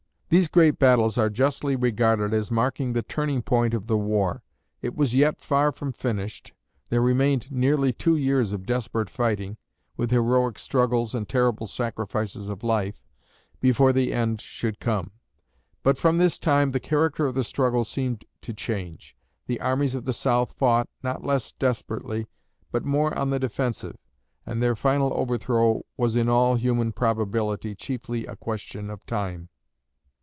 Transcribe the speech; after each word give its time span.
These 0.33 0.47
great 0.47 0.79
battles 0.79 1.17
are 1.17 1.29
justly 1.29 1.75
regarded 1.75 2.33
as 2.33 2.49
marking 2.49 2.93
the 2.93 3.01
turning 3.01 3.41
point 3.41 3.73
of 3.73 3.87
the 3.87 3.97
war. 3.97 4.43
It 4.81 4.95
was 4.95 5.13
yet 5.13 5.41
far 5.41 5.73
from 5.73 5.91
finished; 5.91 6.53
there 6.87 7.01
remained 7.01 7.51
nearly 7.51 7.91
two 7.91 8.15
years 8.15 8.53
of 8.53 8.65
desperate 8.65 9.09
fighting, 9.09 9.57
with 9.97 10.09
heroic 10.11 10.57
struggles 10.57 11.13
and 11.13 11.27
terrible 11.27 11.67
sacrifice 11.67 12.37
of 12.37 12.63
life, 12.63 13.03
before 13.59 13.91
the 13.91 14.13
end 14.13 14.39
should 14.39 14.79
come. 14.79 15.11
But 15.83 15.97
from 15.97 16.15
this 16.15 16.39
time 16.39 16.69
the 16.69 16.79
character 16.79 17.25
of 17.25 17.35
the 17.35 17.43
struggle 17.43 17.83
seemed 17.83 18.23
to 18.43 18.53
change. 18.53 19.17
The 19.47 19.59
armies 19.59 19.95
of 19.95 20.05
the 20.05 20.13
South 20.13 20.53
fought, 20.53 20.87
not 21.03 21.25
less 21.25 21.51
desperately, 21.51 22.25
but 22.71 22.85
more 22.85 23.13
on 23.19 23.31
the 23.31 23.39
defensive; 23.39 23.97
and 24.45 24.63
their 24.63 24.77
final 24.77 25.11
overthrow 25.13 25.83
was 25.97 26.15
in 26.15 26.29
all 26.29 26.55
human 26.55 26.93
probability 26.93 27.75
chiefly 27.75 28.25
a 28.25 28.37
question 28.37 28.89
of 28.89 29.05
time. 29.05 29.49